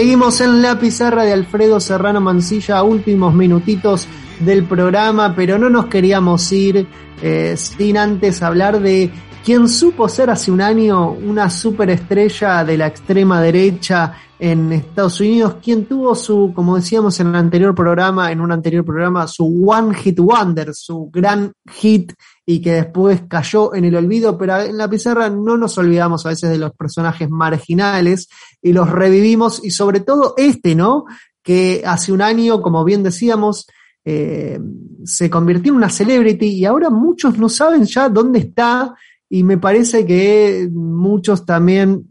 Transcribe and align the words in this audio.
Seguimos 0.00 0.40
en 0.40 0.62
la 0.62 0.78
pizarra 0.78 1.24
de 1.24 1.34
Alfredo 1.34 1.78
Serrano 1.78 2.22
Mancilla, 2.22 2.82
últimos 2.82 3.34
minutitos 3.34 4.08
del 4.38 4.64
programa, 4.64 5.34
pero 5.36 5.58
no 5.58 5.68
nos 5.68 5.88
queríamos 5.88 6.50
ir 6.52 6.86
eh, 7.20 7.54
sin 7.58 7.98
antes 7.98 8.42
hablar 8.42 8.80
de 8.80 9.10
quien 9.44 9.68
supo 9.68 10.08
ser 10.08 10.30
hace 10.30 10.50
un 10.50 10.62
año 10.62 11.10
una 11.10 11.50
superestrella 11.50 12.64
de 12.64 12.78
la 12.78 12.86
extrema 12.86 13.42
derecha 13.42 14.14
en 14.38 14.72
Estados 14.72 15.20
Unidos, 15.20 15.56
quien 15.62 15.84
tuvo 15.84 16.14
su, 16.14 16.50
como 16.54 16.76
decíamos 16.76 17.20
en 17.20 17.26
el 17.26 17.34
anterior 17.34 17.74
programa, 17.74 18.32
en 18.32 18.40
un 18.40 18.52
anterior 18.52 18.86
programa, 18.86 19.26
su 19.26 19.68
One 19.68 19.94
Hit 19.94 20.18
Wonder, 20.18 20.72
su 20.72 21.10
gran 21.12 21.52
hit 21.70 22.14
y 22.50 22.60
que 22.60 22.72
después 22.72 23.22
cayó 23.28 23.76
en 23.76 23.84
el 23.84 23.94
olvido, 23.94 24.36
pero 24.36 24.60
en 24.60 24.76
la 24.76 24.90
pizarra 24.90 25.30
no 25.30 25.56
nos 25.56 25.78
olvidamos 25.78 26.26
a 26.26 26.30
veces 26.30 26.50
de 26.50 26.58
los 26.58 26.72
personajes 26.72 27.30
marginales 27.30 28.28
y 28.60 28.72
los 28.72 28.90
revivimos 28.90 29.64
y 29.64 29.70
sobre 29.70 30.00
todo 30.00 30.34
este, 30.36 30.74
¿no? 30.74 31.04
Que 31.44 31.84
hace 31.86 32.10
un 32.10 32.22
año, 32.22 32.60
como 32.60 32.84
bien 32.84 33.04
decíamos, 33.04 33.68
eh, 34.04 34.58
se 35.04 35.30
convirtió 35.30 35.70
en 35.70 35.76
una 35.76 35.90
celebrity 35.90 36.46
y 36.46 36.64
ahora 36.64 36.90
muchos 36.90 37.38
no 37.38 37.48
saben 37.48 37.84
ya 37.84 38.08
dónde 38.08 38.40
está 38.40 38.96
y 39.28 39.44
me 39.44 39.56
parece 39.56 40.04
que 40.04 40.68
muchos 40.72 41.46
también 41.46 42.04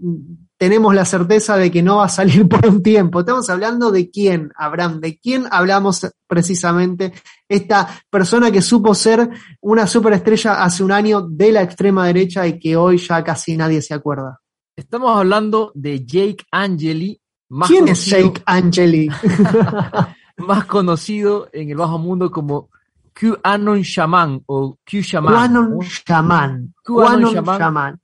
tenemos 0.59 0.93
la 0.93 1.05
certeza 1.05 1.55
de 1.55 1.71
que 1.71 1.81
no 1.81 1.97
va 1.97 2.05
a 2.05 2.09
salir 2.09 2.47
por 2.49 2.67
un 2.67 2.83
tiempo. 2.83 3.21
Estamos 3.21 3.49
hablando 3.49 3.91
de 3.91 4.11
quién, 4.11 4.51
Abraham, 4.55 4.99
de 4.99 5.17
quién 5.17 5.45
hablamos 5.49 6.05
precisamente. 6.27 7.13
Esta 7.47 7.87
persona 8.09 8.51
que 8.51 8.61
supo 8.61 8.93
ser 8.93 9.29
una 9.61 9.87
superestrella 9.87 10.61
hace 10.61 10.83
un 10.83 10.91
año 10.91 11.21
de 11.21 11.53
la 11.53 11.61
extrema 11.61 12.05
derecha 12.05 12.45
y 12.45 12.59
que 12.59 12.75
hoy 12.75 12.97
ya 12.97 13.23
casi 13.23 13.55
nadie 13.55 13.81
se 13.81 13.93
acuerda. 13.93 14.41
Estamos 14.75 15.17
hablando 15.17 15.71
de 15.73 16.05
Jake 16.05 16.45
Angeli. 16.51 17.19
Más 17.47 17.69
¿Quién 17.69 17.87
es 17.87 18.05
Jake 18.05 18.43
Angeli? 18.45 19.09
más 20.37 20.65
conocido 20.65 21.47
en 21.53 21.69
el 21.69 21.77
bajo 21.77 21.97
mundo 21.97 22.29
como 22.29 22.69
QAnon 23.13 23.81
Shaman 23.81 24.43
o 24.45 24.77
Q 24.85 25.01
Shaman. 25.01 25.33
QAnon 25.33 25.79
Shaman. 25.79 26.73
QAnon 26.83 27.45
Shaman. 27.45 28.01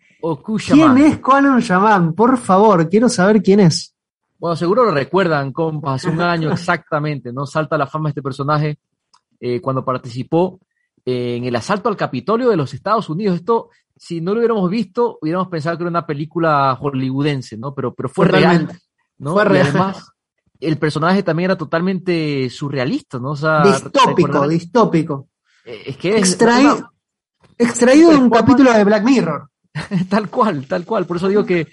¿Quién 0.68 0.98
es 0.98 1.20
Quanon 1.20 1.60
Shaman? 1.60 2.14
Por 2.14 2.38
favor, 2.38 2.90
quiero 2.90 3.10
saber 3.10 3.42
quién 3.42 3.60
es. 3.60 3.94
Bueno, 4.38 4.56
seguro 4.56 4.86
lo 4.86 4.92
recuerdan, 4.92 5.52
compas, 5.52 5.96
hace 5.96 6.10
un 6.10 6.22
año 6.22 6.52
exactamente, 6.52 7.32
¿no? 7.32 7.46
Salta 7.46 7.78
la 7.78 7.88
fama 7.88 8.10
este 8.10 8.22
personaje 8.22 8.80
eh, 9.40 9.62
cuando 9.62 9.86
participó 9.86 10.60
en 11.06 11.44
el 11.46 11.56
asalto 11.56 11.90
al 11.90 11.96
Capitolio 11.96 12.50
de 12.50 12.58
los 12.58 12.74
Estados 12.74 13.10
Unidos. 13.10 13.38
Esto, 13.38 13.70
si 13.96 14.22
no 14.22 14.34
lo 14.34 14.40
hubiéramos 14.40 14.70
visto, 14.70 15.20
hubiéramos 15.22 15.48
pensado 15.48 15.78
que 15.78 15.84
era 15.84 15.90
una 15.90 16.06
película 16.06 16.76
hollywoodense, 16.76 17.58
¿no? 17.58 17.74
Pero, 17.74 17.94
pero 17.94 18.10
fue 18.10 18.28
real, 18.28 18.70
¿no? 19.20 19.34
Fue 19.34 19.46
real. 19.46 19.68
además, 19.68 20.12
el 20.60 20.78
personaje 20.78 21.24
también 21.24 21.52
era 21.52 21.58
totalmente 21.58 22.50
surrealista, 22.50 23.20
¿no? 23.20 23.32
O 23.32 23.36
sea, 23.36 23.62
distópico, 23.62 24.48
distópico. 24.48 25.30
Eh, 25.64 25.84
es 25.88 25.98
que 25.98 26.18
es 26.18 26.32
extraído 27.58 28.10
de 28.12 28.18
un 28.18 28.30
capítulo 28.30 28.74
de 28.74 28.84
Black 28.84 29.04
Mirror. 29.04 29.50
tal 30.10 30.30
cual, 30.30 30.68
tal 30.68 30.86
cual. 30.86 31.06
Por 31.06 31.18
eso 31.18 31.28
digo 31.28 31.46
que, 31.46 31.68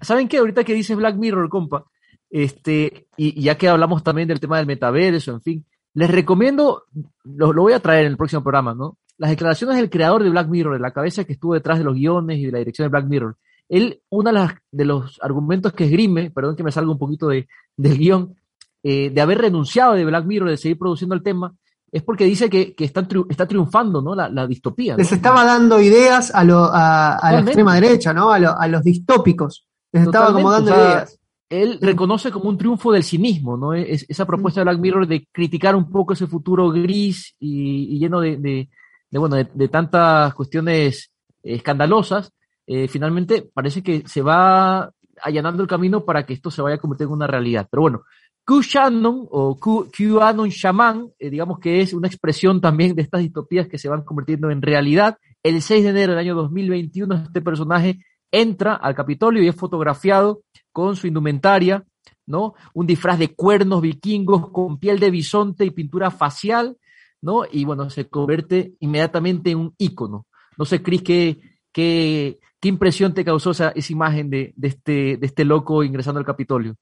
¿saben 0.00 0.28
qué? 0.28 0.38
Ahorita 0.38 0.64
que 0.64 0.74
dices 0.74 0.96
Black 0.96 1.16
Mirror, 1.16 1.48
compa, 1.48 1.84
este, 2.30 3.08
y, 3.16 3.40
ya 3.40 3.56
que 3.56 3.68
hablamos 3.68 4.02
también 4.02 4.28
del 4.28 4.40
tema 4.40 4.56
del 4.56 4.66
metaverso, 4.66 5.32
en 5.32 5.42
fin, 5.42 5.66
les 5.94 6.10
recomiendo, 6.10 6.84
lo, 7.24 7.52
voy 7.52 7.74
a 7.74 7.80
traer 7.80 8.06
en 8.06 8.12
el 8.12 8.16
próximo 8.16 8.42
programa, 8.42 8.74
¿no? 8.74 8.98
Las 9.18 9.30
declaraciones 9.30 9.76
del 9.76 9.90
creador 9.90 10.22
de 10.22 10.30
Black 10.30 10.48
Mirror, 10.48 10.74
de 10.74 10.80
la 10.80 10.92
cabeza 10.92 11.24
que 11.24 11.34
estuvo 11.34 11.54
detrás 11.54 11.78
de 11.78 11.84
los 11.84 11.94
guiones 11.94 12.38
y 12.38 12.46
de 12.46 12.52
la 12.52 12.58
dirección 12.58 12.86
de 12.86 12.90
Black 12.90 13.06
Mirror. 13.06 13.36
Él, 13.68 14.00
uno 14.08 14.32
de, 14.32 14.48
de 14.70 14.84
los 14.84 15.20
argumentos 15.22 15.72
que 15.74 15.84
esgrime, 15.84 16.30
perdón 16.30 16.56
que 16.56 16.62
me 16.62 16.72
salga 16.72 16.90
un 16.90 16.98
poquito 16.98 17.28
de, 17.28 17.46
del 17.76 17.98
guion, 17.98 18.34
eh, 18.82 19.10
de 19.10 19.20
haber 19.20 19.38
renunciado 19.38 19.92
de 19.92 20.04
Black 20.04 20.24
Mirror, 20.24 20.50
de 20.50 20.56
seguir 20.56 20.78
produciendo 20.78 21.14
el 21.14 21.22
tema, 21.22 21.54
es 21.92 22.02
porque 22.02 22.24
dice 22.24 22.48
que, 22.48 22.74
que 22.74 22.86
está, 22.86 23.06
está, 23.28 23.46
triunfando 23.46 24.00
¿no? 24.00 24.14
la, 24.14 24.46
distopía. 24.46 24.96
Les 24.96 25.12
estaba 25.12 25.44
dando 25.44 25.78
ideas 25.78 26.34
a, 26.34 26.42
lo, 26.42 26.64
a, 26.72 27.18
la 27.22 27.40
extrema 27.40 27.74
derecha, 27.74 28.14
¿no? 28.14 28.32
a, 28.32 28.36
a 28.36 28.68
los 28.68 28.82
distópicos. 28.82 29.66
Les 29.92 30.04
estaba 30.04 30.32
como 30.32 30.50
dando 30.50 30.70
ideas. 30.70 31.18
Él 31.50 31.78
reconoce 31.82 32.30
como 32.30 32.48
un 32.48 32.56
triunfo 32.56 32.92
del 32.92 33.04
cinismo, 33.04 33.58
¿no? 33.58 33.74
Es, 33.74 34.06
esa 34.08 34.24
propuesta 34.24 34.60
de 34.60 34.64
Black 34.64 34.78
Mirror 34.78 35.06
de 35.06 35.28
criticar 35.30 35.76
un 35.76 35.90
poco 35.90 36.14
ese 36.14 36.26
futuro 36.26 36.70
gris 36.70 37.36
y, 37.38 37.98
lleno 37.98 38.20
de, 38.20 38.38
de, 38.38 39.18
bueno, 39.18 39.36
de, 39.36 39.68
tantas 39.68 40.32
cuestiones 40.32 41.12
escandalosas, 41.42 42.32
eh, 42.66 42.88
finalmente 42.88 43.50
parece 43.52 43.82
que 43.82 44.02
se 44.06 44.22
va 44.22 44.90
allanando 45.20 45.62
el 45.62 45.68
camino 45.68 46.06
para 46.06 46.24
que 46.24 46.32
esto 46.32 46.50
se 46.50 46.62
vaya 46.62 46.76
a 46.76 46.80
convertir 46.80 47.06
en 47.06 47.12
una 47.12 47.26
realidad. 47.26 47.68
Pero 47.70 47.82
bueno, 47.82 48.02
QAnon 48.44 49.28
o 49.30 49.56
QAnon 49.56 50.48
Shaman, 50.48 51.10
eh, 51.18 51.30
digamos 51.30 51.58
que 51.58 51.80
es 51.80 51.94
una 51.94 52.08
expresión 52.08 52.60
también 52.60 52.94
de 52.94 53.02
estas 53.02 53.20
distopías 53.20 53.68
que 53.68 53.78
se 53.78 53.88
van 53.88 54.02
convirtiendo 54.02 54.50
en 54.50 54.62
realidad. 54.62 55.18
El 55.42 55.62
6 55.62 55.84
de 55.84 55.90
enero 55.90 56.12
del 56.12 56.20
año 56.20 56.34
2021 56.34 57.14
este 57.14 57.40
personaje 57.40 58.04
entra 58.30 58.74
al 58.74 58.94
Capitolio 58.94 59.42
y 59.42 59.48
es 59.48 59.54
fotografiado 59.54 60.42
con 60.72 60.96
su 60.96 61.06
indumentaria, 61.06 61.84
¿no? 62.26 62.54
Un 62.74 62.86
disfraz 62.86 63.18
de 63.18 63.34
cuernos 63.34 63.82
vikingos 63.82 64.50
con 64.50 64.78
piel 64.78 64.98
de 64.98 65.10
bisonte 65.10 65.64
y 65.64 65.70
pintura 65.70 66.10
facial, 66.10 66.76
¿no? 67.20 67.42
Y 67.50 67.64
bueno, 67.64 67.90
se 67.90 68.08
convierte 68.08 68.74
inmediatamente 68.80 69.50
en 69.50 69.58
un 69.58 69.74
ícono. 69.78 70.26
No 70.56 70.64
sé, 70.64 70.82
Cris, 70.82 71.02
¿qué, 71.02 71.40
qué, 71.72 72.40
qué 72.58 72.68
impresión 72.68 73.14
te 73.14 73.24
causó 73.24 73.52
esa, 73.52 73.70
esa 73.70 73.92
imagen 73.92 74.30
de, 74.30 74.52
de, 74.56 74.68
este, 74.68 75.16
de 75.16 75.26
este 75.26 75.44
loco 75.44 75.84
ingresando 75.84 76.18
al 76.18 76.26
Capitolio? 76.26 76.76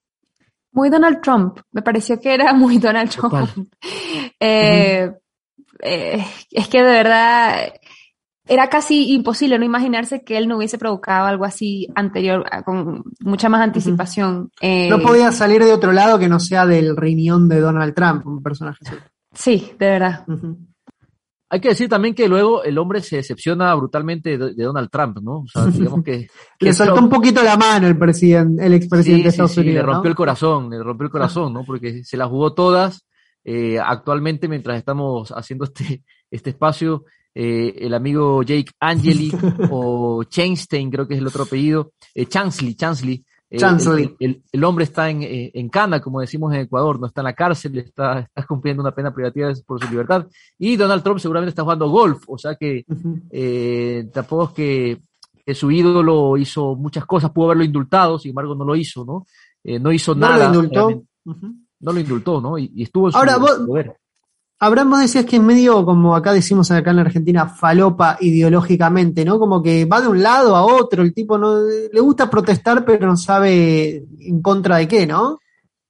Muy 0.72 0.88
Donald 0.88 1.20
Trump, 1.20 1.58
me 1.72 1.82
pareció 1.82 2.20
que 2.20 2.34
era 2.34 2.52
muy 2.54 2.78
Donald 2.78 3.10
Trump. 3.10 3.68
Eh, 4.38 5.10
eh, 5.82 6.26
es 6.50 6.68
que 6.68 6.78
de 6.82 6.90
verdad 6.90 7.72
era 8.50 8.68
casi 8.68 9.12
imposible 9.12 9.58
no 9.58 9.64
imaginarse 9.64 10.24
que 10.24 10.36
él 10.36 10.48
no 10.48 10.56
hubiese 10.56 10.76
provocado 10.76 11.26
algo 11.26 11.44
así 11.44 11.86
anterior, 11.94 12.44
con 12.64 13.04
mucha 13.20 13.48
más 13.48 13.60
anticipación. 13.60 14.50
Eh, 14.60 14.88
no 14.90 15.00
podía 15.00 15.30
salir 15.30 15.64
de 15.64 15.72
otro 15.72 15.92
lado 15.92 16.18
que 16.18 16.28
no 16.28 16.40
sea 16.40 16.66
del 16.66 16.96
riñón 16.96 17.48
de 17.48 17.60
Donald 17.60 17.94
Trump, 17.94 18.26
un 18.26 18.42
personaje. 18.42 18.84
Sí, 19.32 19.72
de 19.78 19.86
verdad. 19.86 20.24
Hay 21.52 21.60
que 21.60 21.70
decir 21.70 21.88
también 21.88 22.14
que 22.14 22.28
luego 22.28 22.62
el 22.62 22.78
hombre 22.78 23.02
se 23.02 23.16
decepciona 23.16 23.74
brutalmente 23.74 24.38
de, 24.38 24.54
Donald 24.54 24.88
Trump, 24.88 25.18
¿no? 25.20 25.40
O 25.40 25.46
sea, 25.48 25.66
digamos 25.66 26.04
que... 26.04 26.28
le 26.60 26.72
soltó 26.72 27.00
un 27.00 27.08
poquito 27.08 27.42
la 27.42 27.56
mano 27.56 27.88
el 27.88 27.98
presidente, 27.98 28.64
el 28.64 28.74
expresidente 28.74 29.24
de 29.24 29.28
Estados 29.30 29.56
Unidos. 29.56 29.74
le 29.74 29.82
rompió 29.82 30.08
el 30.10 30.16
corazón, 30.16 30.70
le 30.70 30.80
rompió 30.80 31.06
el 31.06 31.10
corazón, 31.10 31.52
¿no? 31.52 31.64
Porque 31.64 32.04
se 32.04 32.16
las 32.16 32.28
jugó 32.28 32.54
todas. 32.54 33.04
Eh, 33.44 33.80
actualmente, 33.84 34.46
mientras 34.46 34.78
estamos 34.78 35.32
haciendo 35.32 35.64
este, 35.64 36.04
este 36.30 36.50
espacio, 36.50 37.04
eh, 37.34 37.74
el 37.78 37.94
amigo 37.94 38.44
Jake 38.44 38.70
Angeli 38.78 39.32
o 39.70 40.22
Chainstein, 40.22 40.88
creo 40.88 41.08
que 41.08 41.14
es 41.14 41.20
el 41.20 41.26
otro 41.26 41.42
apellido, 41.42 41.92
eh, 42.14 42.26
Chansley, 42.26 42.74
Chansley, 42.76 43.24
el, 43.50 44.42
el, 44.52 44.64
hombre 44.64 44.84
está 44.84 45.10
en, 45.10 45.22
eh, 45.22 45.50
en 45.54 45.68
Cana, 45.68 46.00
como 46.00 46.20
decimos 46.20 46.54
en 46.54 46.60
Ecuador, 46.60 47.00
no 47.00 47.06
está 47.08 47.20
en 47.20 47.26
la 47.26 47.32
cárcel, 47.32 47.78
está, 47.78 48.20
está 48.20 48.46
cumpliendo 48.46 48.82
una 48.82 48.94
pena 48.94 49.12
privativa 49.12 49.52
por 49.66 49.82
su 49.82 49.90
libertad. 49.90 50.26
Y 50.56 50.76
Donald 50.76 51.02
Trump 51.02 51.18
seguramente 51.18 51.50
está 51.50 51.62
jugando 51.62 51.90
golf, 51.90 52.22
o 52.28 52.38
sea 52.38 52.54
que 52.54 52.84
eh, 53.30 54.08
tampoco 54.12 54.44
es 54.44 54.50
que, 54.52 55.02
su 55.52 55.68
ídolo 55.68 56.36
hizo 56.36 56.76
muchas 56.76 57.04
cosas, 57.06 57.32
pudo 57.32 57.46
haberlo 57.46 57.64
indultado, 57.64 58.20
sin 58.20 58.28
embargo 58.28 58.54
no 58.54 58.64
lo 58.64 58.76
hizo, 58.76 59.04
¿no? 59.04 59.26
Eh, 59.64 59.80
no 59.80 59.90
hizo 59.90 60.14
nada. 60.14 60.48
Lo 60.48 60.62
indultó. 60.62 61.02
No 61.80 61.92
lo 61.92 61.98
indultó, 61.98 62.40
¿no? 62.40 62.56
Y, 62.56 62.82
estuvo 62.84 63.08
en 63.08 63.12
su 63.12 63.18
Ahora, 63.18 63.36
vos, 63.36 63.58
Abraham, 64.62 64.90
vos 64.90 65.00
decías 65.00 65.24
que 65.24 65.36
en 65.36 65.46
medio, 65.46 65.86
como 65.86 66.14
acá 66.14 66.34
decimos 66.34 66.70
acá 66.70 66.90
en 66.90 66.96
la 66.96 67.02
Argentina, 67.02 67.46
falopa 67.46 68.18
ideológicamente, 68.20 69.24
¿no? 69.24 69.38
Como 69.38 69.62
que 69.62 69.86
va 69.86 70.02
de 70.02 70.08
un 70.08 70.22
lado 70.22 70.54
a 70.54 70.66
otro, 70.66 71.02
el 71.02 71.14
tipo 71.14 71.38
no 71.38 71.60
le 71.62 72.00
gusta 72.00 72.28
protestar, 72.28 72.84
pero 72.84 73.06
no 73.06 73.16
sabe 73.16 74.04
en 74.18 74.42
contra 74.42 74.76
de 74.76 74.86
qué, 74.86 75.06
¿no? 75.06 75.38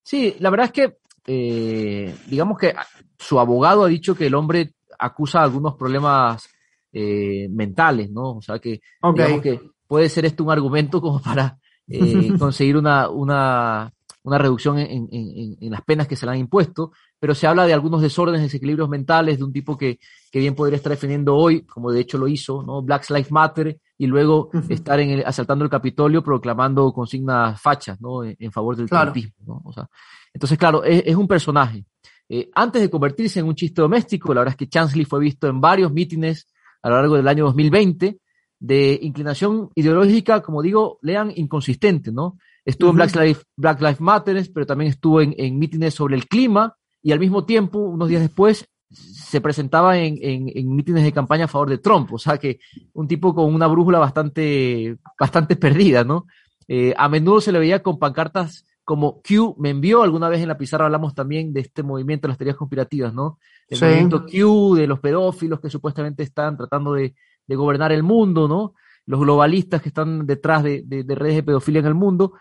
Sí, 0.04 0.36
la 0.38 0.50
verdad 0.50 0.66
es 0.66 0.72
que, 0.72 0.98
eh, 1.26 2.14
digamos 2.28 2.56
que 2.58 2.72
su 3.18 3.40
abogado 3.40 3.84
ha 3.84 3.88
dicho 3.88 4.14
que 4.14 4.28
el 4.28 4.34
hombre 4.36 4.74
acusa 5.00 5.42
algunos 5.42 5.74
problemas 5.74 6.48
eh, 6.92 7.48
mentales, 7.50 8.08
¿no? 8.10 8.36
O 8.36 8.40
sea 8.40 8.60
que, 8.60 8.80
digamos 9.02 9.42
que 9.42 9.60
puede 9.88 10.08
ser 10.08 10.26
esto 10.26 10.44
un 10.44 10.52
argumento 10.52 11.00
como 11.00 11.20
para 11.20 11.58
eh, 11.88 12.32
conseguir 12.38 12.76
una, 12.76 13.08
una, 13.08 13.92
una 14.22 14.38
reducción 14.38 14.78
en, 14.78 15.08
en, 15.10 15.56
en, 15.60 15.70
las 15.70 15.82
penas 15.82 16.06
que 16.06 16.16
se 16.16 16.26
le 16.26 16.32
han 16.32 16.38
impuesto 16.38 16.92
pero 17.20 17.34
se 17.34 17.46
habla 17.46 17.66
de 17.66 17.74
algunos 17.74 18.00
desórdenes, 18.00 18.40
desequilibrios 18.40 18.88
mentales 18.88 19.38
de 19.38 19.44
un 19.44 19.52
tipo 19.52 19.76
que, 19.76 20.00
que 20.32 20.38
bien 20.38 20.54
podría 20.54 20.76
estar 20.76 20.90
defendiendo 20.90 21.36
hoy, 21.36 21.62
como 21.62 21.92
de 21.92 22.00
hecho 22.00 22.16
lo 22.16 22.26
hizo, 22.26 22.62
¿no? 22.62 22.80
Black 22.82 23.08
Lives 23.10 23.30
Matter, 23.30 23.78
y 23.98 24.06
luego 24.06 24.50
estar 24.70 24.98
en 25.00 25.10
el, 25.10 25.24
asaltando 25.26 25.62
el 25.62 25.70
Capitolio 25.70 26.24
proclamando 26.24 26.90
consignas 26.94 27.60
fachas, 27.60 28.00
¿no? 28.00 28.24
En, 28.24 28.50
favor 28.50 28.74
del 28.74 28.88
claro. 28.88 29.12
¿no? 29.46 29.60
O 29.66 29.72
sea, 29.72 29.86
entonces, 30.32 30.56
claro, 30.56 30.82
es, 30.82 31.02
es 31.04 31.14
un 31.14 31.28
personaje. 31.28 31.84
Eh, 32.26 32.48
antes 32.54 32.80
de 32.80 32.88
convertirse 32.88 33.40
en 33.40 33.46
un 33.46 33.54
chiste 33.54 33.82
doméstico, 33.82 34.32
la 34.32 34.40
verdad 34.40 34.54
es 34.54 34.56
que 34.56 34.68
Chansley 34.68 35.04
fue 35.04 35.20
visto 35.20 35.46
en 35.46 35.60
varios 35.60 35.92
mítines 35.92 36.48
a 36.80 36.88
lo 36.88 36.96
largo 36.96 37.16
del 37.16 37.28
año 37.28 37.44
2020 37.44 38.18
de 38.60 38.98
inclinación 39.02 39.68
ideológica, 39.74 40.40
como 40.40 40.62
digo, 40.62 40.98
lean 41.02 41.32
inconsistente, 41.34 42.12
¿no? 42.12 42.38
Estuvo 42.70 42.90
en 42.90 42.96
Black 42.96 43.14
Lives, 43.16 43.42
Black 43.56 43.80
Lives 43.80 44.00
Matter, 44.00 44.50
pero 44.54 44.66
también 44.66 44.90
estuvo 44.90 45.20
en, 45.20 45.34
en 45.36 45.58
mítines 45.58 45.94
sobre 45.94 46.16
el 46.16 46.26
clima 46.26 46.74
y 47.02 47.12
al 47.12 47.18
mismo 47.20 47.44
tiempo, 47.44 47.78
unos 47.78 48.08
días 48.08 48.22
después, 48.22 48.66
se 48.90 49.40
presentaba 49.40 49.96
en, 49.98 50.18
en, 50.20 50.50
en, 50.54 50.74
mítines 50.74 51.04
de 51.04 51.12
campaña 51.12 51.44
a 51.44 51.48
favor 51.48 51.70
de 51.70 51.78
Trump. 51.78 52.12
O 52.12 52.18
sea 52.18 52.38
que 52.38 52.58
un 52.92 53.06
tipo 53.06 53.34
con 53.34 53.54
una 53.54 53.66
brújula 53.68 53.98
bastante, 53.98 54.96
bastante 55.18 55.54
perdida, 55.56 56.02
¿no? 56.04 56.26
Eh, 56.66 56.92
a 56.96 57.08
menudo 57.08 57.40
se 57.40 57.52
le 57.52 57.58
veía 57.58 57.82
con 57.82 57.98
pancartas 57.98 58.64
como 58.84 59.20
Q 59.22 59.54
me 59.58 59.70
envió, 59.70 60.02
alguna 60.02 60.28
vez 60.28 60.40
en 60.40 60.48
la 60.48 60.58
pizarra 60.58 60.86
hablamos 60.86 61.14
también 61.14 61.52
de 61.52 61.60
este 61.60 61.84
movimiento 61.84 62.26
de 62.26 62.30
las 62.30 62.38
teorías 62.38 62.56
conspirativas, 62.56 63.14
¿no? 63.14 63.38
El 63.68 63.78
Sí. 63.78 63.84
movimiento 63.84 64.24
Q 64.26 64.74
de 64.74 64.86
los 64.88 64.98
pedófilos 64.98 65.60
que 65.60 65.70
supuestamente 65.70 66.24
están 66.24 66.56
tratando 66.56 66.94
de, 66.94 67.14
de 67.46 67.56
gobernar 67.56 67.92
el 67.92 68.02
mundo, 68.02 68.48
¿no? 68.48 68.74
Los 69.06 69.20
globalistas 69.20 69.80
que 69.80 69.90
están 69.90 70.26
detrás 70.26 70.64
de, 70.64 70.82
de- 70.84 71.04
de 71.04 71.14
redes 71.14 71.36
de 71.36 71.42
pedofilia 71.44 71.78
en 71.80 71.86
el 71.86 71.94
mundo. 71.94 72.32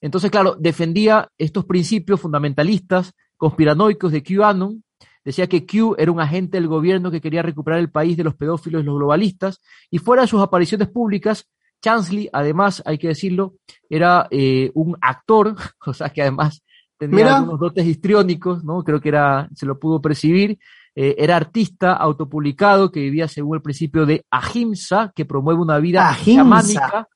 Entonces, 0.00 0.30
claro, 0.30 0.56
defendía 0.58 1.28
estos 1.38 1.64
principios 1.64 2.20
fundamentalistas, 2.20 3.12
conspiranoicos 3.36 4.12
de 4.12 4.22
QAnon, 4.22 4.84
decía 5.24 5.46
que 5.46 5.66
Q 5.66 5.94
era 5.98 6.10
un 6.10 6.20
agente 6.20 6.56
del 6.56 6.68
gobierno 6.68 7.10
que 7.10 7.20
quería 7.20 7.42
recuperar 7.42 7.80
el 7.80 7.90
país 7.90 8.16
de 8.16 8.24
los 8.24 8.34
pedófilos 8.34 8.82
y 8.82 8.86
los 8.86 8.96
globalistas, 8.96 9.60
y 9.90 9.98
fuera 9.98 10.22
de 10.22 10.28
sus 10.28 10.40
apariciones 10.40 10.88
públicas, 10.88 11.46
Chansley, 11.80 12.28
además, 12.32 12.82
hay 12.84 12.98
que 12.98 13.08
decirlo, 13.08 13.54
era 13.88 14.26
eh, 14.30 14.70
un 14.74 14.96
actor, 15.00 15.54
o 15.86 15.94
sea 15.94 16.10
que 16.10 16.22
además 16.22 16.62
tenía 16.98 17.16
Mira. 17.16 17.36
algunos 17.36 17.60
dotes 17.60 17.86
histriónicos, 17.86 18.64
¿no? 18.64 18.82
Creo 18.82 19.00
que 19.00 19.10
era, 19.10 19.48
se 19.54 19.66
lo 19.66 19.78
pudo 19.78 20.00
percibir. 20.00 20.58
Eh, 21.00 21.14
era 21.16 21.36
artista 21.36 21.92
autopublicado 21.92 22.90
que 22.90 22.98
vivía 22.98 23.28
según 23.28 23.54
el 23.54 23.62
principio 23.62 24.04
de 24.04 24.26
Ahimsa, 24.32 25.12
que 25.14 25.24
promueve 25.24 25.60
una 25.60 25.78
vida 25.78 26.10
Ahimsa. 26.10 26.42
chamánica, 26.42 27.08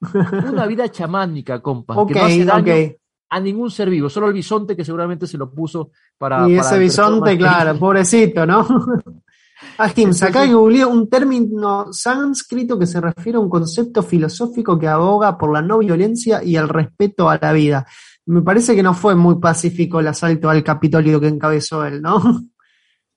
una 0.52 0.66
vida 0.66 0.88
chamánica, 0.88 1.60
compa, 1.60 1.96
que 2.06 2.14
no 2.14 2.24
hace 2.24 2.44
daño 2.44 2.72
ok. 2.72 2.92
a 3.30 3.40
ningún 3.40 3.72
ser 3.72 3.90
vivo, 3.90 4.08
solo 4.08 4.28
el 4.28 4.34
bisonte 4.34 4.76
que 4.76 4.84
seguramente 4.84 5.26
se 5.26 5.36
lo 5.36 5.52
puso 5.52 5.90
para. 6.16 6.48
Y 6.48 6.58
para 6.58 6.68
ese 6.68 6.78
bisonte, 6.78 7.36
claro, 7.36 7.76
pobrecito, 7.76 8.46
¿no? 8.46 8.64
Ahimsa, 9.78 10.28
acá 10.28 10.46
googleé 10.46 10.84
un 10.84 11.10
término 11.10 11.92
sánscrito 11.92 12.78
que 12.78 12.86
se 12.86 13.00
refiere 13.00 13.38
a 13.38 13.40
un 13.40 13.50
concepto 13.50 14.04
filosófico 14.04 14.78
que 14.78 14.86
aboga 14.86 15.36
por 15.36 15.52
la 15.52 15.60
no 15.60 15.78
violencia 15.78 16.40
y 16.44 16.54
el 16.54 16.68
respeto 16.68 17.28
a 17.28 17.36
la 17.42 17.52
vida. 17.52 17.84
Me 18.26 18.42
parece 18.42 18.76
que 18.76 18.82
no 18.84 18.94
fue 18.94 19.16
muy 19.16 19.40
pacífico 19.40 19.98
el 19.98 20.06
asalto 20.06 20.48
al 20.48 20.62
Capitolio 20.62 21.18
que 21.18 21.26
encabezó 21.26 21.84
él, 21.84 22.00
¿no? 22.00 22.22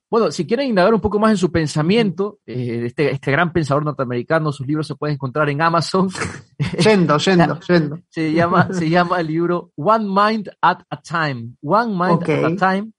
Bueno, 0.08 0.30
si 0.30 0.46
quieren 0.46 0.68
indagar 0.68 0.94
un 0.94 1.00
poco 1.00 1.18
más 1.18 1.32
en 1.32 1.36
su 1.36 1.50
pensamiento, 1.50 2.38
eh, 2.46 2.84
este, 2.86 3.10
este 3.10 3.32
gran 3.32 3.52
pensador 3.52 3.84
norteamericano, 3.84 4.52
sus 4.52 4.66
libros 4.66 4.86
se 4.86 4.94
pueden 4.94 5.14
encontrar 5.14 5.48
en 5.50 5.60
Amazon. 5.60 6.08
yendo, 6.78 7.18
yendo, 7.18 7.58
yendo. 7.68 7.98
se 8.08 8.32
llama, 8.32 8.72
se 8.72 8.88
llama 8.88 9.20
el 9.20 9.26
libro 9.26 9.72
One 9.76 10.04
Mind 10.08 10.50
at 10.62 10.78
a 10.90 11.00
Time. 11.00 11.54
One 11.60 11.92
Mind 11.92 12.22
at 12.22 12.44
a 12.52 12.56
Time. 12.56 12.92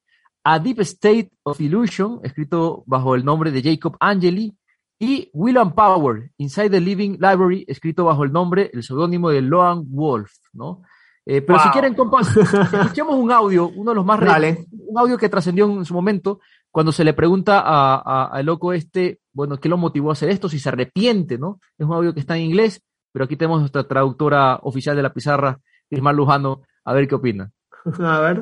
A 0.43 0.59
Deep 0.59 0.79
State 0.81 1.29
of 1.43 1.59
Illusion, 1.61 2.19
escrito 2.23 2.83
bajo 2.85 3.15
el 3.15 3.23
nombre 3.25 3.51
de 3.51 3.61
Jacob 3.61 3.95
Angeli. 3.99 4.53
Y 4.99 5.29
Will 5.33 5.57
and 5.59 5.73
Power, 5.75 6.31
Inside 6.37 6.71
the 6.71 6.81
Living 6.81 7.11
Library, 7.19 7.63
escrito 7.67 8.05
bajo 8.05 8.23
el 8.23 8.31
nombre, 8.31 8.71
el 8.73 8.81
seudónimo 8.81 9.29
de 9.29 9.41
Loan 9.43 9.83
Wolf, 9.89 10.31
¿no? 10.53 10.81
Eh, 11.23 11.41
pero 11.41 11.59
si 11.59 11.65
Wow. 11.65 11.71
quieren, 11.73 11.93
compas, 11.93 12.35
escuchemos 12.73 13.13
un 13.15 13.31
audio, 13.31 13.67
uno 13.69 13.91
de 13.91 13.95
los 13.95 14.05
más 14.05 14.19
re- 14.19 14.25
Dale. 14.25 14.65
un 14.71 14.97
audio 14.97 15.17
que 15.17 15.29
trascendió 15.29 15.65
en 15.69 15.85
su 15.85 15.93
momento, 15.93 16.39
cuando 16.77 16.91
se 16.91 17.03
le 17.03 17.13
pregunta 17.13 17.59
a, 17.59 17.95
a- 17.95 18.29
al 18.31 18.45
loco 18.45 18.71
este, 18.71 19.17
bueno, 19.33 19.57
¿qué 19.57 19.67
lo 19.67 19.77
motivó 19.77 20.11
a 20.11 20.13
hacer 20.13 20.29
esto? 20.29 20.47
Si 20.47 20.59
se 20.59 20.69
arrepiente, 20.69 21.39
¿no? 21.39 21.59
Es 21.75 21.87
un 21.87 21.93
audio 21.95 22.13
que 22.13 22.19
está 22.19 22.37
en 22.37 22.43
inglés, 22.43 22.83
pero 23.11 23.25
aquí 23.25 23.35
tenemos 23.35 23.61
nuestra 23.61 23.87
traductora 23.87 24.59
oficial 24.61 24.95
de 24.95 25.01
la 25.01 25.11
pizarra, 25.11 25.57
Ismael 25.89 26.15
Lujano, 26.17 26.61
a 26.85 26.93
ver 26.93 27.07
qué 27.07 27.15
opina. 27.15 27.49
A 27.99 28.19
ver. 28.19 28.37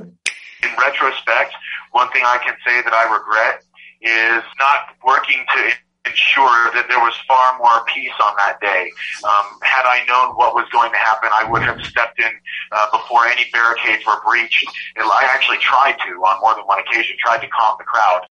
in 0.63 0.69
retrospect, 0.75 1.53
one 1.93 2.09
thing 2.11 2.23
I 2.25 2.37
can 2.43 2.55
say 2.65 2.83
that 2.83 2.91
I 2.91 3.05
regret 3.07 3.61
is 4.01 4.43
not 4.59 4.99
working 5.07 5.39
to 5.55 5.84
ensure 6.05 6.71
that 6.75 6.85
there 6.87 6.99
was 6.99 7.13
far 7.27 7.57
more 7.57 7.83
peace 7.93 8.13
on 8.23 8.33
that 8.37 8.59
day. 8.61 8.91
Um, 9.23 9.45
had 9.61 9.85
I 9.85 10.05
known 10.07 10.35
what 10.35 10.53
was 10.55 10.65
going 10.71 10.91
to 10.91 10.97
happen, 10.97 11.29
I 11.33 11.43
would 11.49 11.63
have 11.63 11.79
stepped 11.81 12.19
in 12.19 12.31
uh, 12.71 12.87
before 12.91 13.25
any 13.27 13.45
barricades 13.51 14.05
were 14.05 14.19
breached. 14.25 14.65
And 14.95 15.05
I 15.05 15.23
actually 15.33 15.57
tried 15.59 15.97
to, 16.05 16.11
on 16.29 16.39
more 16.41 16.53
than 16.55 16.65
one 16.65 16.79
occasion, 16.79 17.15
tried 17.19 17.41
to 17.41 17.47
calm 17.49 17.75
the 17.79 17.85
crowd. 17.85 18.21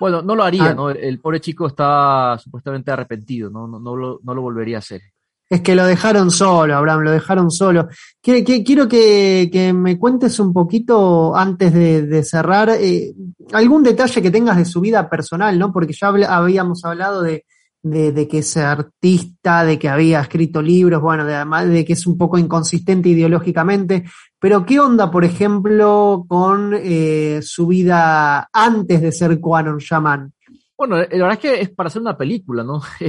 Bueno, 0.00 0.22
no 0.22 0.34
lo 0.36 0.44
haría, 0.44 0.66
Ah. 0.70 0.74
¿no? 0.74 0.90
El, 0.90 0.98
el 0.98 1.20
pobre 1.20 1.40
chico 1.40 1.66
está 1.66 2.38
supuestamente 2.38 2.90
arrepentido, 2.92 3.50
¿no? 3.50 3.66
No, 3.66 3.80
no, 3.80 3.96
lo, 3.96 4.20
no 4.22 4.32
lo 4.34 4.42
volvería 4.42 4.76
a 4.76 4.78
hacer. 4.78 5.00
Es 5.50 5.62
que 5.62 5.74
lo 5.74 5.86
dejaron 5.86 6.30
solo, 6.30 6.76
Abraham, 6.76 7.04
lo 7.04 7.10
dejaron 7.10 7.50
solo. 7.50 7.88
Quiero 8.20 8.86
que, 8.86 9.72
me 9.74 9.98
cuentes 9.98 10.38
un 10.40 10.52
poquito 10.52 11.34
antes 11.34 11.72
de, 11.72 12.22
cerrar 12.22 12.70
eh, 12.70 13.14
algún 13.52 13.82
detalle 13.82 14.20
que 14.20 14.30
tengas 14.30 14.58
de 14.58 14.66
su 14.66 14.80
vida 14.80 15.08
personal, 15.08 15.58
¿no? 15.58 15.72
Porque 15.72 15.94
ya 15.94 16.08
habíamos 16.08 16.84
hablado 16.84 17.22
de 17.22 17.44
que 17.82 18.38
es 18.38 18.56
artista, 18.58 19.64
de 19.64 19.78
que 19.78 19.88
había 19.88 20.20
escrito 20.20 20.60
libros, 20.60 21.00
bueno, 21.00 21.24
de, 21.24 21.34
además 21.34 21.68
de 21.68 21.84
que 21.84 21.94
es 21.94 22.06
un 22.06 22.18
poco 22.18 22.36
inconsistente 22.36 23.08
ideológicamente. 23.08 24.04
Pero 24.38 24.64
¿qué 24.66 24.78
onda, 24.78 25.10
por 25.10 25.24
ejemplo, 25.24 26.24
con 26.28 26.72
eh, 26.74 27.40
su 27.42 27.66
vida 27.66 28.48
antes 28.52 29.00
de 29.00 29.12
ser 29.12 29.40
Quanon 29.40 29.78
Shaman? 29.78 30.32
Bueno, 30.78 30.96
la 30.96 31.06
verdad 31.06 31.32
es 31.32 31.38
que 31.38 31.60
es 31.60 31.68
para 31.70 31.88
hacer 31.88 32.00
una 32.00 32.16
película, 32.16 32.62
¿no? 32.64 32.80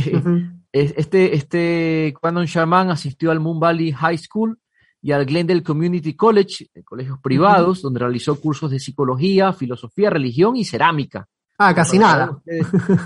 Es- 0.71 0.93
Este, 0.97 1.35
este 1.35 2.13
Quanon 2.19 2.45
Shaman 2.45 2.89
asistió 2.91 3.31
al 3.31 3.39
Moon 3.39 3.59
Valley 3.59 3.91
High 3.91 4.17
School 4.17 4.59
y 5.01 5.11
al 5.13 5.25
Glendale 5.25 5.63
Community 5.63 6.13
College, 6.15 6.67
eh, 6.75 6.83
colegios 6.83 7.17
privados, 7.23 7.81
donde 7.81 7.99
realizó 8.01 8.39
cursos 8.39 8.69
de 8.69 8.79
psicología, 8.79 9.53
filosofía, 9.53 10.09
religión 10.09 10.55
y 10.57 10.65
cerámica. 10.65 11.25
Ah, 11.57 11.73
casi 11.73 11.97
nada. 11.99 12.39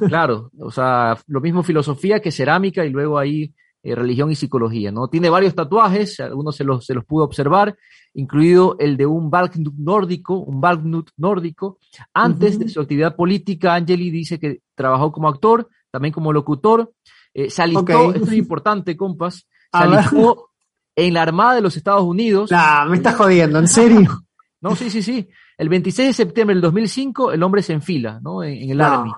claro, 0.07 0.51
o 0.60 0.71
sea, 0.71 1.18
lo 1.27 1.39
mismo 1.42 1.63
filosofía 1.63 2.19
que 2.19 2.31
cerámica 2.31 2.83
y 2.86 2.89
luego 2.89 3.18
ahí 3.18 3.54
eh, 3.83 3.95
religión 3.95 4.31
y 4.31 4.35
psicología, 4.35 4.91
¿no? 4.91 5.07
Tiene 5.09 5.30
varios 5.30 5.53
tatuajes, 5.53 6.19
algunos 6.21 6.56
se 6.56 6.63
los, 6.63 6.85
se 6.85 6.94
los 6.94 7.04
pudo 7.06 7.25
observar, 7.25 7.75
incluido 8.13 8.75
el 8.80 8.95
de 8.97 9.06
un 9.06 9.30
Balknut 9.30 9.73
nórdico, 9.78 10.37
un 10.37 10.61
Balknut 10.61 11.09
nórdico. 11.18 11.80
Antes 12.13 12.57
de 12.59 12.69
su 12.69 12.80
actividad 12.81 13.16
política, 13.16 13.75
Angeli 13.75 14.09
dice 14.09 14.40
que 14.40 14.61
trabajó 14.75 15.11
como 15.11 15.28
actor, 15.28 15.68
también 15.92 16.13
como 16.13 16.31
locutor, 16.33 16.92
eh, 17.33 17.49
se 17.49 17.61
alistó, 17.61 17.81
Ok. 18.07 18.16
esto 18.16 18.28
es 18.31 18.33
importante, 18.37 18.95
compas, 18.95 19.35
se 19.35 19.45
alistó 19.71 20.49
en 20.95 21.13
la 21.16 21.23
Armada 21.23 21.56
de 21.56 21.61
los 21.61 21.75
Estados 21.75 22.04
Unidos. 22.04 22.52
Nah, 22.52 22.85
me 22.85 22.97
estás 22.97 23.16
jodiendo, 23.16 23.59
¿en 23.59 23.68
serio? 23.68 24.02
No, 24.63 24.78
sí, 24.78 24.90
sí, 24.90 25.02
sí. 25.04 25.28
El 25.57 25.68
26 25.68 26.07
de 26.07 26.13
septiembre 26.13 26.56
del 26.56 26.61
2005, 26.61 27.33
el 27.33 27.44
hombre 27.44 27.61
se 27.61 27.73
enfila, 27.73 28.21
¿no? 28.23 28.44
En, 28.45 28.54
en 28.63 28.69
el 28.71 28.78
No. 28.78 28.85
Army. 28.85 29.11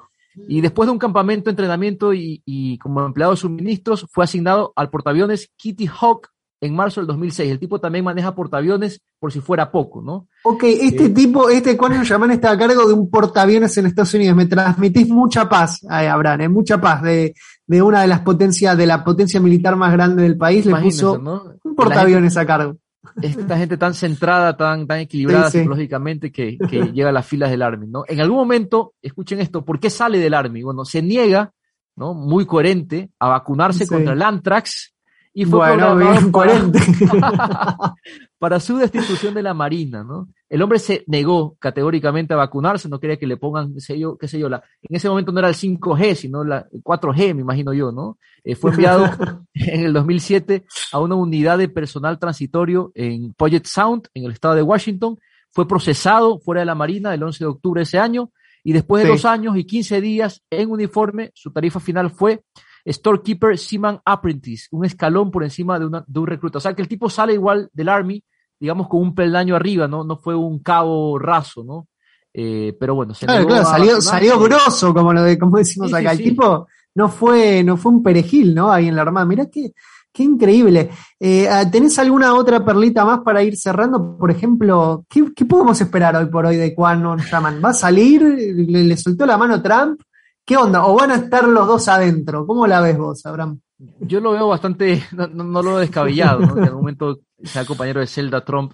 Y 0.47 0.61
después 0.61 0.87
de 0.87 0.91
un 0.93 0.99
campamento 0.99 1.49
entrenamiento 1.49 2.13
y, 2.13 2.41
y 2.45 2.77
como 2.79 3.05
empleado 3.05 3.31
de 3.33 3.37
suministros, 3.37 4.05
fue 4.11 4.23
asignado 4.23 4.73
al 4.75 4.89
portaaviones 4.89 5.49
Kitty 5.57 5.87
Hawk 5.87 6.29
en 6.61 6.75
marzo 6.75 7.01
del 7.01 7.07
2006. 7.07 7.51
El 7.51 7.59
tipo 7.59 7.79
también 7.79 8.03
maneja 8.05 8.33
portaaviones 8.33 9.01
por 9.19 9.31
si 9.31 9.39
fuera 9.39 9.71
poco, 9.71 10.01
¿no? 10.01 10.27
Ok, 10.43 10.63
este 10.63 11.07
Sí. 11.07 11.13
tipo, 11.13 11.49
este 11.49 11.75
Conan 11.77 12.03
Yaman 12.03 12.31
está 12.31 12.51
a 12.51 12.57
cargo 12.57 12.87
de 12.87 12.93
un 12.93 13.09
portaaviones 13.09 13.77
en 13.77 13.85
Estados 13.87 14.13
Unidos. 14.13 14.35
Me 14.35 14.45
transmitís 14.45 15.09
mucha 15.09 15.47
paz, 15.49 15.85
ay, 15.89 16.07
Abraham, 16.07 16.41
eh, 16.41 16.49
mucha 16.49 16.79
paz 16.79 17.01
de, 17.01 17.33
de 17.67 17.81
una 17.81 18.01
de 18.01 18.07
las 18.07 18.21
potencias, 18.21 18.77
de 18.77 18.85
la 18.87 19.03
potencia 19.03 19.39
militar 19.39 19.75
más 19.75 19.91
grande 19.91 20.23
del 20.23 20.37
país. 20.37 20.65
Le 20.65 20.75
puso 20.75 21.17
¿no? 21.17 21.43
un 21.63 21.75
portaaviones 21.75 22.35
a 22.37 22.45
cargo. 22.45 22.77
Esta 23.21 23.57
gente 23.57 23.77
tan 23.77 23.93
centrada, 23.93 24.55
tan, 24.57 24.87
tan 24.87 24.99
equilibrada 24.99 25.45
Sí, 25.49 25.51
sí. 25.51 25.57
psicológicamente 25.59 26.31
que, 26.31 26.57
que 26.57 26.79
llega 26.93 27.09
a 27.09 27.11
las 27.13 27.25
filas 27.25 27.51
del 27.51 27.61
Army, 27.61 27.87
¿no? 27.87 28.03
En 28.07 28.19
algún 28.21 28.37
momento, 28.37 28.93
escuchen 29.01 29.39
esto, 29.39 29.63
¿por 29.63 29.79
qué 29.79 29.89
sale 29.89 30.19
del 30.19 30.33
Army? 30.33 30.63
Bueno, 30.63 30.85
se 30.85 31.01
niega, 31.01 31.51
¿no? 31.95 32.13
Muy 32.13 32.45
coherente 32.45 33.09
a 33.19 33.29
vacunarse 33.29 33.85
Sí. 33.85 33.89
contra 33.93 34.13
el 34.13 34.21
anthrax 34.21 34.94
y 35.37 35.43
fue 35.45 35.59
Bueno, 35.59 35.97
bien, 35.97 36.31
para- 36.31 36.63
para 38.39 38.59
su 38.59 38.77
destitución 38.77 39.33
de 39.33 39.43
la 39.43 39.53
Marina, 39.53 40.03
¿no? 40.03 40.29
El 40.49 40.61
hombre 40.61 40.79
se 40.79 41.03
negó 41.07 41.55
categóricamente 41.59 42.33
a 42.33 42.37
vacunarse, 42.37 42.87
no 42.87 42.99
quería 42.99 43.17
que 43.17 43.27
le 43.27 43.35
pongan, 43.37 43.73
qué 43.73 43.81
sé 43.81 43.99
yo, 43.99 44.17
qué 44.17 44.27
sé 44.27 44.39
yo, 44.39 44.47
la, 44.47 44.63
en 44.81 44.95
ese 44.95 45.09
momento 45.09 45.31
no 45.31 45.39
era 45.39 45.49
el 45.49 45.55
5G, 45.55 46.15
sino 46.15 46.43
la 46.43 46.65
el 46.71 46.81
4G, 46.81 47.33
me 47.35 47.41
imagino 47.41 47.73
yo, 47.73 47.91
¿no? 47.91 48.17
Eh, 48.43 48.55
fue 48.55 48.71
enviado 48.71 49.05
en 49.53 49.85
el 49.85 49.93
2007 49.93 50.65
a 50.93 50.99
una 50.99 51.15
unidad 51.15 51.57
de 51.57 51.67
personal 51.67 52.17
transitorio 52.17 52.91
en 52.95 53.33
Puget 53.33 53.65
Sound, 53.65 54.07
en 54.13 54.25
el 54.25 54.31
estado 54.31 54.55
de 54.55 54.61
Washington, 54.61 55.19
fue 55.51 55.67
procesado 55.67 56.39
fuera 56.39 56.61
de 56.61 56.65
la 56.65 56.75
Marina 56.75 57.13
el 57.13 57.23
11 57.23 57.43
de 57.43 57.47
octubre 57.49 57.79
de 57.79 57.83
ese 57.83 57.99
año, 57.99 58.31
y 58.63 58.73
después 58.73 59.03
de 59.03 59.09
Sí. 59.09 59.15
dos 59.15 59.25
años 59.25 59.57
y 59.57 59.65
15 59.65 59.99
días 60.01 60.41
en 60.49 60.71
uniforme, 60.71 61.31
su 61.35 61.51
tarifa 61.51 61.79
final 61.79 62.09
fue 62.09 62.41
Storekeeper 62.85 63.57
Seaman 63.57 63.99
Apprentice, 64.05 64.67
un 64.71 64.85
escalón 64.85 65.31
por 65.31 65.43
encima 65.43 65.79
de, 65.79 65.85
una, 65.85 66.03
de 66.05 66.19
un 66.19 66.27
recluta. 66.27 66.57
O 66.59 66.61
sea 66.61 66.73
que 66.73 66.81
el 66.81 66.87
tipo 66.87 67.09
sale 67.09 67.33
igual 67.33 67.69
del 67.73 67.89
Army, 67.89 68.23
digamos 68.59 68.87
con 68.87 69.01
un 69.01 69.15
peldaño 69.15 69.55
arriba, 69.55 69.87
¿no? 69.87 70.03
No 70.03 70.17
fue 70.17 70.35
un 70.35 70.59
cabo 70.59 71.17
raso, 71.17 71.63
¿no? 71.63 71.87
Eh, 72.33 72.75
pero 72.79 72.95
bueno, 72.95 73.13
se 73.13 73.25
Claro, 73.25 73.39
negó 73.39 73.49
claro, 73.49 73.67
a 73.67 73.71
salió, 73.71 74.01
salió 74.01 74.39
grosso, 74.39 74.93
como 74.93 75.13
lo 75.13 75.23
de, 75.23 75.39
como 75.39 75.57
decimos 75.57 75.87
Sí, 75.89 75.95
sí, 75.95 75.99
acá. 76.01 76.11
El 76.11 76.17
sí. 76.17 76.23
tipo 76.25 76.67
no 76.95 77.09
fue, 77.09 77.63
no 77.63 77.77
fue 77.77 77.91
un 77.91 78.03
perejil, 78.03 78.53
¿no? 78.53 78.71
Ahí 78.71 78.87
en 78.87 78.95
la 78.95 79.01
armada. 79.03 79.25
Mirá 79.25 79.45
qué, 79.47 79.71
Qué 80.15 80.23
increíble. 80.23 80.91
Eh, 81.19 81.45
ah, 81.49 81.69
¿Tenés 81.69 81.99
alguna 81.99 82.33
otra 82.35 82.63
perlita 82.63 83.03
más 83.03 83.19
para 83.19 83.43
ir 83.43 83.57
cerrando? 83.57 84.17
Por 84.17 84.31
ejemplo, 84.31 85.03
¿qué, 85.09 85.25
podemos 85.43 85.79
esperar 85.81 86.15
hoy 86.15 86.27
por 86.27 86.45
hoy 86.45 86.55
de 86.55 86.73
Quanon 86.73 87.19
Shaman? 87.19 87.59
¿Va 87.63 87.71
a 87.71 87.73
salir? 87.73 88.21
¿Le, 88.23 88.95
soltó 88.95 89.25
la 89.25 89.37
mano 89.37 89.61
Trump? 89.61 89.99
¿Qué 90.45 90.55
onda? 90.55 90.85
¿O 90.85 90.95
van 90.95 91.11
a 91.11 91.15
estar 91.15 91.47
los 91.47 91.67
dos 91.67 91.87
adentro? 91.87 92.45
¿Cómo 92.45 92.67
la 92.67 92.79
ves 92.79 92.97
vos, 92.97 93.25
Abraham? 93.25 93.59
Yo 93.99 94.19
lo 94.19 94.31
veo 94.31 94.47
bastante, 94.47 95.03
no, 95.11 95.61
lo 95.61 95.71
veo 95.71 95.79
descabellado, 95.79 96.39
¿no? 96.39 96.53
que 96.53 96.59
en 96.59 96.65
algún 96.67 96.81
momento 96.81 97.19
sea 97.43 97.65
compañero 97.65 97.99
de 97.99 98.07
Zelda 98.07 98.45
Trump. 98.45 98.73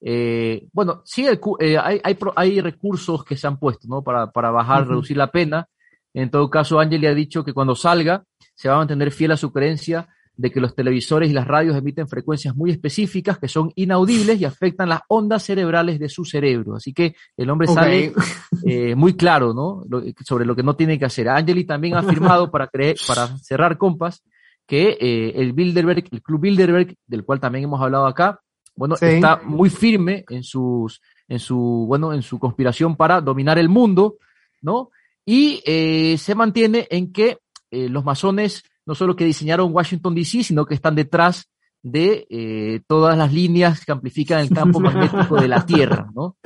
Eh, 0.00 0.66
bueno, 0.72 1.02
sí, 1.04 1.24
eh, 1.60 1.78
hay, 1.78 2.00
hay, 2.34 2.60
recursos 2.60 3.24
que 3.24 3.36
se 3.36 3.46
han 3.46 3.58
puesto, 3.58 3.86
¿no? 3.86 4.02
Para, 4.02 4.32
para 4.32 4.50
bajar, 4.50 4.88
reducir 4.88 5.16
la 5.16 5.30
pena. 5.30 5.68
En 6.12 6.28
todo 6.28 6.50
caso, 6.50 6.80
Angeli 6.80 7.06
ha 7.06 7.14
dicho 7.14 7.44
que 7.44 7.54
cuando 7.54 7.76
salga 7.76 8.24
se 8.54 8.68
va 8.68 8.74
a 8.74 8.78
mantener 8.78 9.12
fiel 9.12 9.30
a 9.30 9.36
su 9.36 9.52
creencia 9.52 10.08
de 10.42 10.50
que 10.50 10.60
los 10.60 10.74
televisores 10.74 11.30
y 11.30 11.32
las 11.32 11.46
radios 11.46 11.76
emiten 11.76 12.08
frecuencias 12.08 12.56
muy 12.56 12.72
específicas 12.72 13.38
que 13.38 13.46
son 13.46 13.70
inaudibles 13.76 14.40
y 14.40 14.44
afectan 14.44 14.88
las 14.88 15.02
ondas 15.06 15.44
cerebrales 15.44 16.00
de 16.00 16.08
su 16.08 16.24
cerebro. 16.24 16.74
Así 16.74 16.92
que 16.92 17.14
el 17.36 17.48
hombre 17.48 17.68
sale 17.68 18.12
eh, 18.66 18.96
muy 18.96 19.14
claro 19.14 19.54
¿no? 19.54 19.84
sobre 20.24 20.44
lo 20.44 20.56
que 20.56 20.64
no 20.64 20.74
tiene 20.74 20.98
que 20.98 21.04
hacer. 21.04 21.28
Angeli 21.28 21.62
también 21.62 21.94
ha 21.94 22.00
afirmado, 22.00 22.50
para, 22.50 22.66
creer, 22.66 22.96
para 23.06 23.38
cerrar 23.38 23.78
compas, 23.78 24.24
que 24.66 24.98
eh, 25.00 25.32
el 25.36 25.52
Bilderberg, 25.52 26.06
el 26.10 26.22
Club 26.22 26.40
Bilderberg, 26.40 26.96
del 27.06 27.24
cual 27.24 27.38
también 27.38 27.66
hemos 27.66 27.80
hablado 27.80 28.06
acá, 28.06 28.40
bueno, 28.74 28.96
está 29.00 29.42
muy 29.44 29.70
firme 29.70 30.24
en 30.28 30.42
sus, 30.42 31.00
en 31.28 31.38
su, 31.38 31.84
bueno, 31.86 32.12
en 32.12 32.22
su 32.22 32.40
conspiración 32.40 32.96
para 32.96 33.20
dominar 33.20 33.60
el 33.60 33.68
mundo, 33.68 34.16
¿no? 34.60 34.90
Y 35.24 35.62
eh, 35.64 36.16
se 36.18 36.34
mantiene 36.34 36.88
en 36.90 37.12
que 37.12 37.38
los 37.70 38.04
masones 38.04 38.64
no 38.86 38.94
solo 38.94 39.16
que 39.16 39.24
diseñaron 39.24 39.72
Washington 39.72 40.14
DC, 40.14 40.44
sino 40.44 40.66
que 40.66 40.74
están 40.74 40.94
detrás 40.94 41.48
de 41.82 42.26
eh, 42.30 42.80
todas 42.86 43.18
las 43.18 43.32
líneas 43.32 43.84
que 43.84 43.92
amplifican 43.92 44.40
el 44.40 44.50
campo 44.50 44.80
magnético 44.80 45.40
de 45.40 45.48
la 45.48 45.66
Tierra, 45.66 46.08
¿no? 46.14 46.36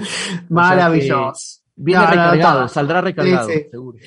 Maravilloso. 0.48 1.60
viene 1.74 2.06
recargado, 2.06 2.68
saldrá 2.68 3.00
recargado, 3.00 3.48
seguro. 3.48 3.98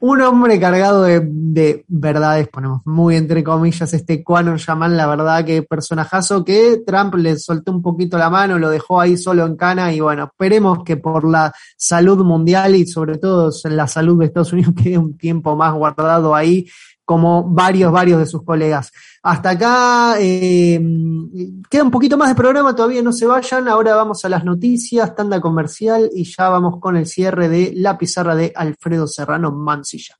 Un 0.00 0.20
hombre 0.22 0.60
cargado 0.60 1.02
de, 1.02 1.84
verdades, 1.88 2.46
ponemos 2.46 2.82
muy 2.84 3.16
entre 3.16 3.42
comillas, 3.42 3.92
este 3.92 4.22
Quanon 4.22 4.56
Yaman, 4.56 4.96
la 4.96 5.08
verdad 5.08 5.44
que 5.44 5.64
personajazo 5.64 6.44
que 6.44 6.82
Trump 6.86 7.16
le 7.16 7.36
soltó 7.36 7.72
un 7.72 7.82
poquito 7.82 8.16
la 8.16 8.30
mano, 8.30 8.60
lo 8.60 8.70
dejó 8.70 9.00
ahí 9.00 9.16
solo 9.16 9.44
en 9.44 9.56
cana 9.56 9.92
y 9.92 9.98
bueno, 9.98 10.26
esperemos 10.26 10.84
que 10.84 10.98
por 10.98 11.28
la 11.28 11.52
salud 11.76 12.24
mundial 12.24 12.76
y 12.76 12.86
sobre 12.86 13.18
todo 13.18 13.50
la 13.64 13.88
salud 13.88 14.20
de 14.20 14.26
Estados 14.26 14.52
Unidos 14.52 14.74
quede 14.80 14.98
un 14.98 15.18
tiempo 15.18 15.56
más 15.56 15.74
guardado 15.74 16.32
ahí 16.32 16.68
como 17.08 17.42
varios, 17.42 17.90
varios 17.90 18.18
de 18.18 18.26
sus 18.26 18.42
colegas. 18.42 18.92
Hasta 19.22 19.48
acá 19.48 20.16
eh, 20.20 20.78
queda 21.70 21.82
un 21.82 21.90
poquito 21.90 22.18
más 22.18 22.28
de 22.28 22.34
programa, 22.34 22.76
todavía 22.76 23.00
no 23.00 23.14
se 23.14 23.24
vayan. 23.24 23.66
Ahora 23.66 23.94
vamos 23.94 24.26
a 24.26 24.28
las 24.28 24.44
noticias, 24.44 25.16
tanda 25.16 25.40
comercial 25.40 26.10
y 26.14 26.24
ya 26.24 26.50
vamos 26.50 26.78
con 26.78 26.98
el 26.98 27.06
cierre 27.06 27.48
de 27.48 27.72
la 27.74 27.96
pizarra 27.96 28.34
de 28.34 28.52
Alfredo 28.54 29.06
Serrano 29.06 29.50
Mansilla. 29.52 30.16